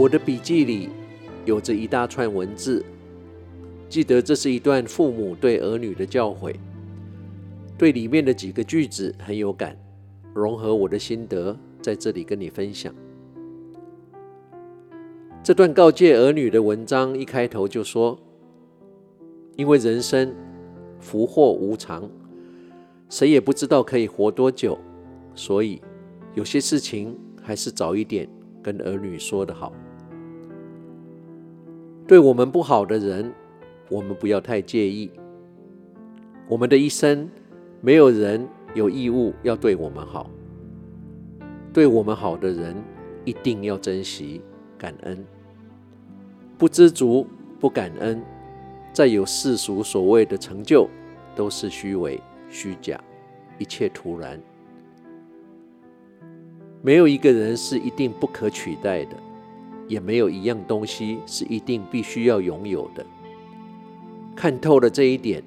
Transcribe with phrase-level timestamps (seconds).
[0.00, 0.88] 我的笔记里
[1.44, 2.82] 有着一大串文字，
[3.86, 6.56] 记得这是一段父母对儿女的教诲，
[7.76, 9.76] 对里面的几个句子很有感，
[10.32, 12.94] 融合我的心得，在这里跟你分享。
[15.42, 18.18] 这段告诫儿女的文章一开头就说
[19.58, 20.34] ：“因为人生
[20.98, 22.08] 福祸无常，
[23.10, 24.78] 谁也不知道可以活多久，
[25.34, 25.78] 所以
[26.32, 28.26] 有些事情还是早一点
[28.62, 29.70] 跟儿女说的好。
[32.10, 33.32] 对我们不好的人，
[33.88, 35.08] 我们不要太介意。
[36.48, 37.30] 我们的一生，
[37.80, 40.28] 没有人有义务要对我们好。
[41.72, 42.74] 对我们好的人，
[43.24, 44.40] 一定要珍惜。”
[44.76, 45.24] 感恩，
[46.58, 47.24] 不知足
[47.60, 48.20] 不感恩，
[48.92, 50.88] 再有世俗所谓的成就，
[51.36, 53.00] 都是虚伪虚假，
[53.56, 54.40] 一切徒然。
[56.82, 59.16] 没有一个人是一定不可取代的，
[59.90, 63.04] 也没有一样东西是一定必须要拥有的。
[64.36, 65.42] 看透了这一点，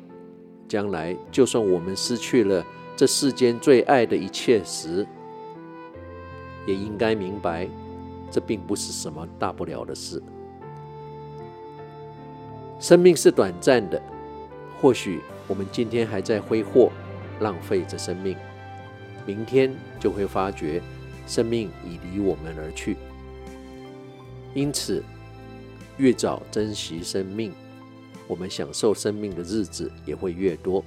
[0.67, 2.61] 将来就算我们失去了
[2.93, 5.07] 这世间最爱的一切时，
[6.67, 7.69] 也应该明白。
[8.29, 10.21] 这并不是什么大不了的事。
[12.79, 14.01] 生命是短暂的，
[14.81, 16.91] 或许我们今天还在挥霍、
[17.39, 18.35] 浪费着生命，
[19.25, 20.81] 明天就会发觉
[21.27, 22.97] 生命已离我们而去。
[24.53, 25.03] 因此，
[25.97, 27.51] 越早珍惜生命，
[28.27, 30.83] 我们享受生命的日子也会越多。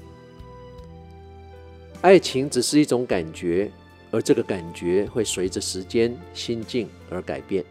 [2.02, 3.70] 爱情只是一种感觉。
[4.12, 7.62] 而这个感觉会随着时间、心境而改变。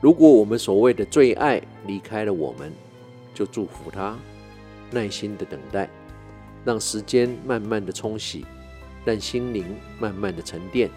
[0.00, 2.72] 如果我们所谓的最爱离开了我们，
[3.34, 4.16] 就祝福他，
[4.92, 5.90] 耐心的等待，
[6.64, 8.46] 让时间慢慢的冲洗，
[9.04, 9.66] 让心灵
[9.98, 10.88] 慢慢的沉淀，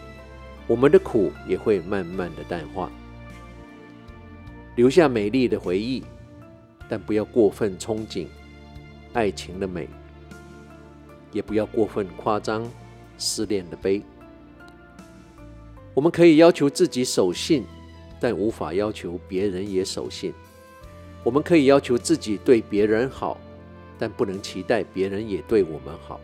[0.67, 2.91] 我们的苦也会慢慢的淡化，
[4.77, 6.03] 留下美丽的回忆，
[6.87, 8.27] 但不要过分憧憬
[9.11, 9.89] 爱情的美，
[11.31, 12.63] 也不要过分夸张
[13.17, 14.03] 失恋的悲。
[15.95, 17.65] 我们可以要求自己守信，
[18.19, 20.31] 但无法要求别人也守信。
[21.23, 23.35] 我们可以要求自己对别人好，
[23.97, 26.21] 但不能期待别人也对我们好。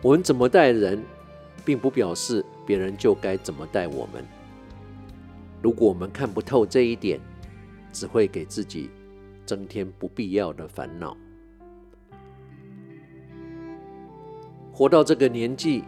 [0.00, 1.02] 我们怎么待人，
[1.64, 4.24] 并不表示别人就该怎么待我们。
[5.64, 7.18] 如果我们看不透这一点，
[7.90, 8.90] 只会给自己
[9.46, 11.16] 增添不必要的烦恼。
[14.70, 15.82] 活到这个年纪，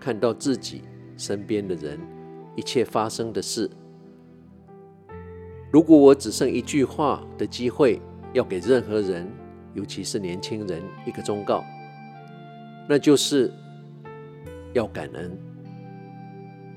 [0.00, 0.82] 看到自己。
[1.16, 2.00] 身边的人，
[2.56, 3.70] 一切发生的事。
[5.70, 8.00] 如果我只剩一句话的机会，
[8.32, 9.30] 要给任何人，
[9.74, 11.62] 尤其是年轻人一个忠告，
[12.88, 13.52] 那就是
[14.72, 15.38] 要感恩，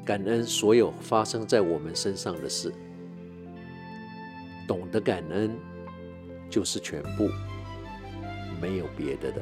[0.06, 2.74] 感恩所有发生在我们身上的事。
[4.68, 5.56] 懂得感恩，
[6.50, 7.30] 就是全部，
[8.62, 9.42] 没有别的的。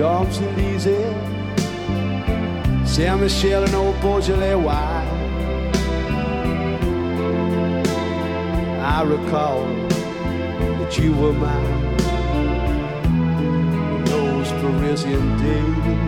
[0.00, 1.12] Champs-Élysées,
[2.86, 5.06] Saint-Michel and old Beaujolais wine.
[8.80, 9.66] I recall
[10.78, 11.98] that you were mine
[13.42, 16.00] in those Parisian days.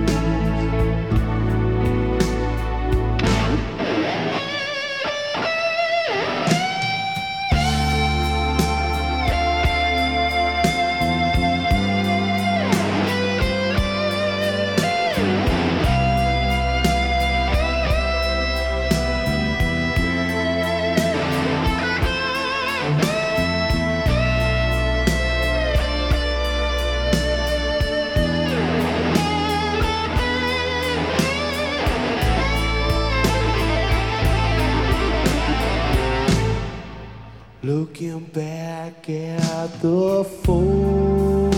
[40.23, 41.53] photographs.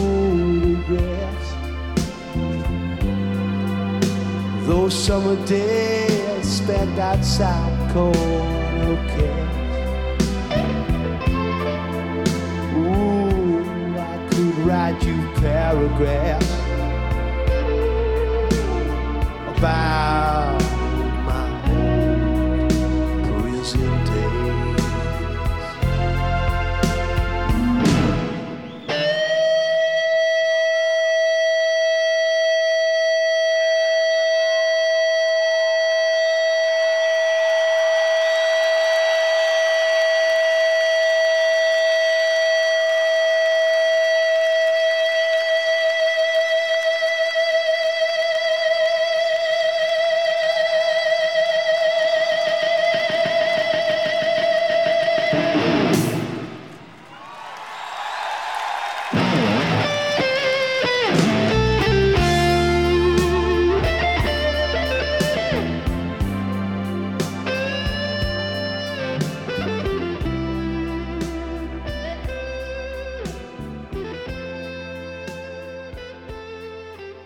[4.66, 9.76] Those summer days spent outside corner cats.
[12.76, 13.60] Ooh,
[13.98, 16.63] I could write you paragraphs.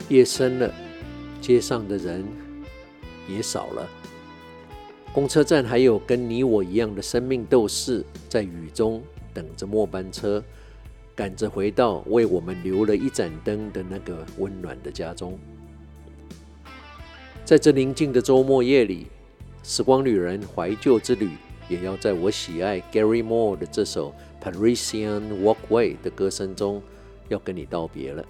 [0.08, 0.72] 夜深了，
[1.38, 2.24] 街上的人
[3.28, 3.86] 也少了。
[5.12, 9.02] 公车站还有跟你我一样的生命斗士，在雨中
[9.34, 10.42] 等着末班车，
[11.14, 15.38] 赶着回到为我们留了一盏灯的那个温暖的家中。
[17.44, 19.08] 在这宁静的周末夜里，
[19.62, 21.30] 时光旅人怀旧之旅，
[21.68, 26.82] 也要在我喜爱 Gary Moore 的这首《Parisian Walkway》的歌声中，
[27.28, 28.24] 要跟你道别了。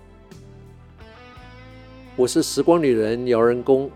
[2.19, 3.89] 我是时光旅人姚仁恭，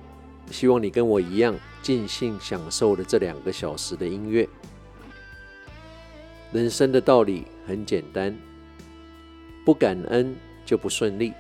[0.49, 4.49] 希望你跟我一样尽兴享受了这两个小时的音乐。
[6.53, 8.33] 人生的道理很简单，
[9.65, 11.33] 不感恩就不顺利，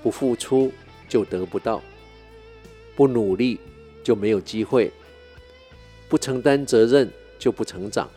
[0.00, 0.70] 不付出
[1.08, 1.82] 就得不到，
[2.94, 3.58] 不努力
[4.04, 4.92] 就没有机会，
[6.08, 8.08] 不承担责任就不成长，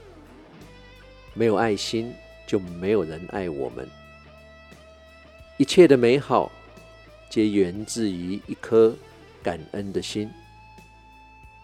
[1.33, 2.13] 没有爱心
[2.45, 3.89] 就没有人爱我们。
[5.57, 6.51] 一切的美好，
[7.33, 8.95] 皆源自于一颗
[9.41, 10.29] 感恩的心，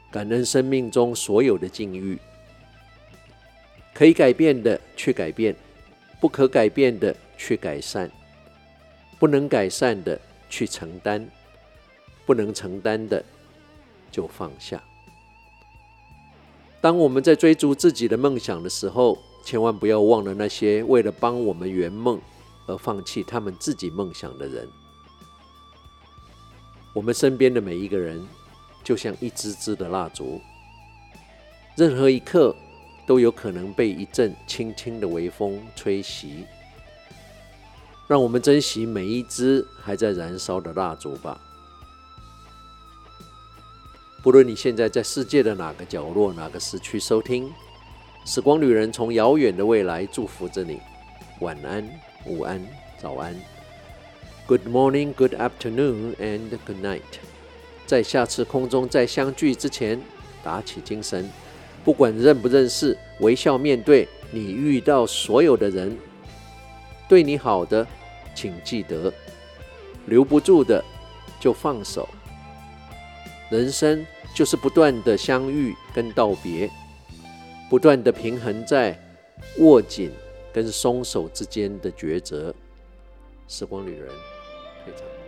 [0.10, 2.18] 感恩生命中所有的境遇，
[3.94, 5.56] 可以改变的去改变，
[6.20, 8.10] 不可改变的去改善，
[9.20, 10.20] 不能改善的
[10.50, 11.30] 去承担，
[12.26, 13.24] 不能承担的
[14.10, 14.84] 就放下。
[16.82, 22.20] 当我们在追逐自己的梦想的时候，千万不要忘了那些为了帮我们圆梦
[22.66, 24.68] 而放弃他们自己梦想的人。
[26.94, 28.26] 我们身边的每一个人，
[28.84, 30.42] 就像一支支的蜡烛，
[31.76, 32.56] 任何一刻
[33.06, 36.46] 都有可能被一阵轻轻的微风吹袭。
[38.08, 41.40] 让我们珍惜每一支还在燃烧的蜡烛吧。
[44.24, 47.54] 不论你现在在世界的哪个角落、哪个时区收听，
[48.26, 50.82] 时光旅人从遥远的未来祝福着你。
[51.40, 51.88] 晚安、
[52.26, 52.60] 午安、
[53.00, 53.59] 早安。
[54.50, 57.20] Good morning, good afternoon, and good night。
[57.86, 60.02] 在下次空中再相聚之前，
[60.44, 61.30] 打起精神，
[61.86, 65.96] 不管认不认识，微笑面对你遇到所有的人。
[67.08, 67.86] 对你好的，
[68.34, 69.14] 请记得；
[70.08, 70.84] 留不住的，
[71.40, 72.10] 就放手。
[73.52, 76.68] 人生就是不断的相遇跟道别，
[77.70, 79.00] 不断的平衡在
[79.60, 80.10] 握紧
[80.52, 82.52] 跟松手之间的抉择。
[83.48, 84.10] 时光旅人。
[84.90, 85.19] 非常。